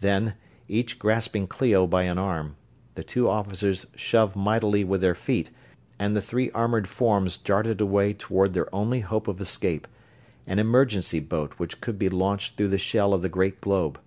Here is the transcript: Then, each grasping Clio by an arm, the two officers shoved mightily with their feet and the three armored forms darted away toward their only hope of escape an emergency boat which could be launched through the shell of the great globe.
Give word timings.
Then, 0.00 0.32
each 0.66 0.98
grasping 0.98 1.46
Clio 1.46 1.86
by 1.86 2.04
an 2.04 2.16
arm, 2.16 2.56
the 2.94 3.04
two 3.04 3.28
officers 3.28 3.84
shoved 3.94 4.34
mightily 4.34 4.82
with 4.82 5.02
their 5.02 5.14
feet 5.14 5.50
and 5.98 6.16
the 6.16 6.22
three 6.22 6.50
armored 6.52 6.88
forms 6.88 7.36
darted 7.36 7.78
away 7.82 8.14
toward 8.14 8.54
their 8.54 8.74
only 8.74 9.00
hope 9.00 9.28
of 9.28 9.42
escape 9.42 9.86
an 10.46 10.58
emergency 10.58 11.20
boat 11.20 11.52
which 11.58 11.82
could 11.82 11.98
be 11.98 12.08
launched 12.08 12.56
through 12.56 12.68
the 12.68 12.78
shell 12.78 13.12
of 13.12 13.20
the 13.20 13.28
great 13.28 13.60
globe. 13.60 14.00